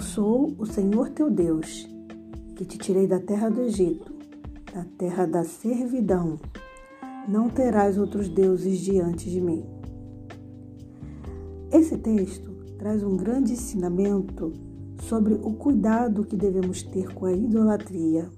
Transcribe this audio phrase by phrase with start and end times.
[0.00, 1.86] Eu sou o Senhor teu Deus,
[2.56, 4.10] que te tirei da terra do Egito,
[4.72, 6.38] da terra da servidão.
[7.28, 9.62] Não terás outros deuses diante de mim.
[11.70, 14.54] Esse texto traz um grande ensinamento
[15.02, 18.30] sobre o cuidado que devemos ter com a idolatria.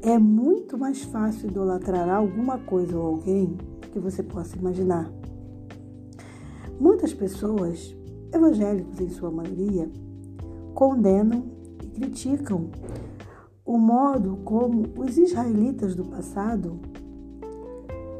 [0.00, 3.58] É muito mais fácil idolatrar alguma coisa ou alguém
[3.92, 5.12] que você possa imaginar.
[6.80, 7.94] Muitas pessoas,
[8.32, 9.86] evangélicos em sua maioria,
[10.80, 11.44] condenam
[11.82, 12.70] e criticam
[13.66, 16.80] o modo como os israelitas do passado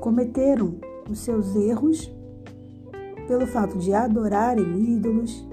[0.00, 2.10] cometeram os seus erros
[3.28, 5.46] pelo fato de adorarem ídolos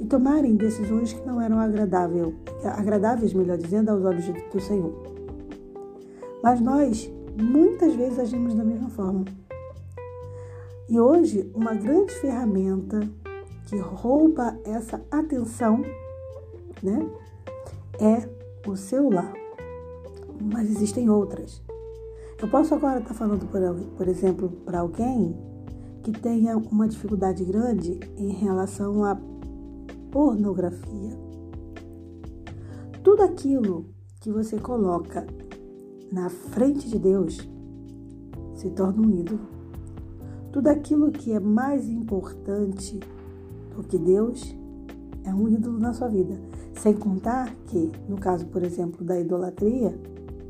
[0.00, 2.32] e tomarem decisões que não eram agradável,
[2.64, 4.94] agradáveis, melhor dizendo, aos olhos do Senhor.
[6.42, 9.26] Mas nós muitas vezes agimos da mesma forma.
[10.88, 13.06] E hoje, uma grande ferramenta
[13.66, 15.82] que rouba essa atenção
[16.84, 17.10] né,
[17.98, 18.28] é
[18.68, 19.32] o celular.
[20.40, 21.62] Mas existem outras.
[22.40, 23.60] Eu posso agora estar falando, por,
[23.96, 25.34] por exemplo, para alguém
[26.02, 29.18] que tenha uma dificuldade grande em relação à
[30.10, 31.18] pornografia.
[33.02, 33.86] Tudo aquilo
[34.20, 35.26] que você coloca
[36.12, 37.48] na frente de Deus
[38.54, 39.40] se torna um ídolo.
[40.52, 43.00] Tudo aquilo que é mais importante
[43.74, 44.54] do que Deus
[45.24, 46.38] é um ídolo na sua vida.
[46.74, 49.98] Sem contar que, no caso, por exemplo, da idolatria,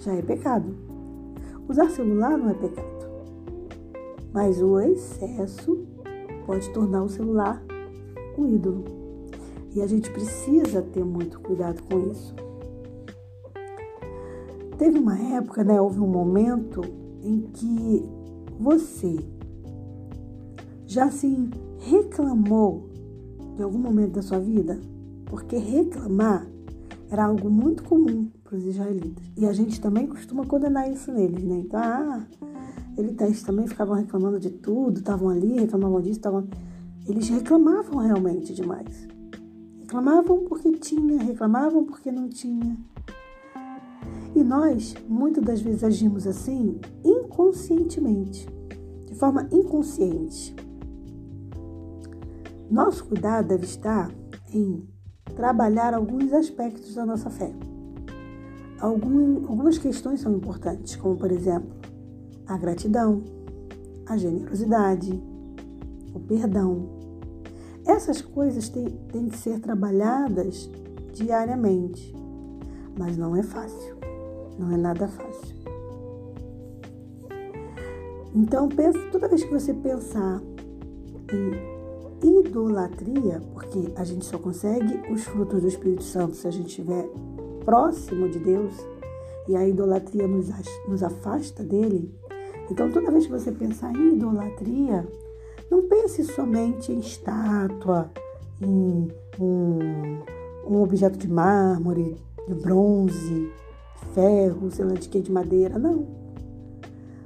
[0.00, 0.74] já é pecado.
[1.68, 3.08] Usar celular não é pecado.
[4.32, 5.86] Mas o excesso
[6.46, 7.62] pode tornar o celular
[8.36, 8.84] um ídolo.
[9.74, 12.34] E a gente precisa ter muito cuidado com isso.
[14.78, 16.82] Teve uma época, né, houve um momento
[17.22, 18.04] em que
[18.58, 19.18] você
[20.86, 22.88] já se reclamou
[23.58, 24.80] de algum momento da sua vida?
[25.26, 26.46] Porque reclamar
[27.10, 29.24] era algo muito comum para os israelitas.
[29.36, 31.56] E a gente também costuma condenar isso neles, né?
[31.56, 32.24] Então, ah,
[32.96, 36.46] eles também ficavam reclamando de tudo, estavam ali, reclamavam disso, estavam.
[37.06, 39.08] Eles reclamavam realmente demais.
[39.80, 42.76] Reclamavam porque tinha, reclamavam porque não tinha.
[44.36, 48.46] E nós, muitas das vezes, agimos assim inconscientemente,
[49.04, 50.54] de forma inconsciente.
[52.70, 54.10] Nosso cuidado deve estar
[54.52, 54.86] em
[55.34, 57.50] trabalhar alguns aspectos da nossa fé.
[58.80, 61.70] algumas questões são importantes, como por exemplo,
[62.46, 63.22] a gratidão,
[64.06, 65.12] a generosidade,
[66.14, 66.88] o perdão.
[67.86, 70.70] Essas coisas têm, têm que ser trabalhadas
[71.14, 72.14] diariamente,
[72.98, 73.96] mas não é fácil,
[74.58, 75.56] não é nada fácil.
[78.34, 80.40] Então, pensa, toda vez que você pensar
[81.32, 81.77] em
[82.22, 87.08] idolatria, porque a gente só consegue os frutos do Espírito Santo se a gente estiver
[87.64, 88.72] próximo de Deus
[89.48, 90.48] e a idolatria nos,
[90.86, 92.14] nos afasta dele.
[92.70, 95.06] Então, toda vez que você pensar em idolatria,
[95.70, 98.10] não pense somente em estátua,
[98.60, 99.08] em
[99.40, 99.78] um,
[100.66, 103.50] um objeto de mármore, de bronze,
[104.14, 105.78] ferro, sei lá de que, de madeira.
[105.78, 106.06] Não.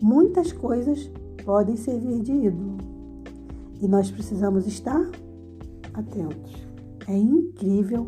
[0.00, 1.10] Muitas coisas
[1.44, 2.76] podem servir de ídolo.
[3.80, 5.10] E nós precisamos estar
[5.94, 6.66] atentos.
[7.06, 8.06] É incrível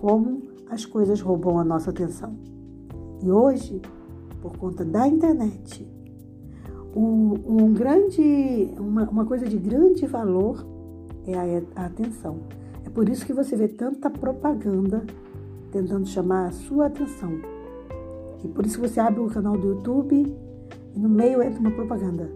[0.00, 2.36] como as coisas roubam a nossa atenção.
[3.22, 3.80] E hoje,
[4.40, 5.86] por conta da internet,
[6.94, 10.66] um, um grande, uma, uma, coisa de grande valor
[11.26, 12.38] é a, a atenção.
[12.84, 15.04] É por isso que você vê tanta propaganda
[15.70, 17.32] tentando chamar a sua atenção.
[18.42, 20.34] E por isso você abre o canal do YouTube
[20.94, 22.30] e no meio entra uma propaganda.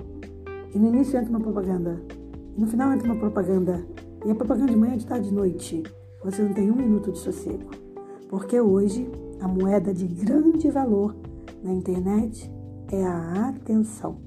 [0.75, 2.00] E no início entra uma propaganda.
[2.56, 3.86] No final entra uma propaganda.
[4.24, 5.82] E a propaganda de manhã, de tarde, de noite.
[6.24, 7.70] Você não tem um minuto de sossego.
[8.28, 11.16] Porque hoje a moeda de grande valor
[11.62, 12.50] na internet
[12.92, 14.18] é a atenção.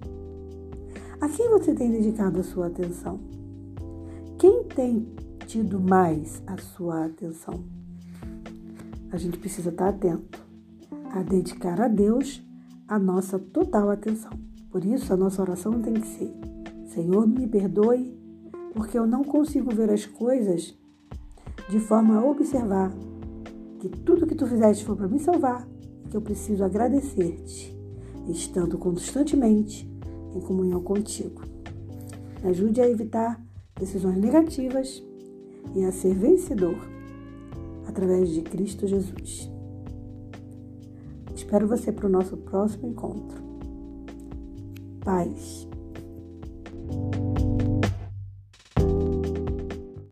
[1.22, 3.20] A quem você tem dedicado a sua atenção?
[4.38, 5.08] Quem tem
[5.46, 7.64] tido mais a sua atenção?
[9.12, 10.44] A gente precisa estar atento
[11.12, 12.44] a dedicar a Deus
[12.88, 14.32] a nossa total atenção.
[14.72, 16.34] Por isso, a nossa oração tem que ser:
[16.88, 18.13] Senhor, me perdoe,
[18.74, 20.78] porque eu não consigo ver as coisas
[21.70, 22.92] de forma a observar
[23.80, 25.68] que tudo que tu fizeste foi para me salvar
[26.10, 27.76] que eu preciso agradecer-te,
[28.28, 29.90] estando constantemente
[30.36, 31.42] em comunhão contigo.
[32.44, 33.44] Me ajude a evitar
[33.80, 35.04] decisões negativas
[35.74, 36.78] e a ser vencedor
[37.88, 39.50] através de Cristo Jesus.
[41.36, 43.42] Espero você para o nosso próximo encontro.
[45.04, 45.68] Paz.